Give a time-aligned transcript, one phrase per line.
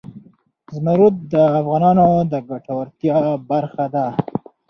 [0.73, 3.17] زمرد د افغانانو د ګټورتیا
[3.49, 4.07] برخه ده.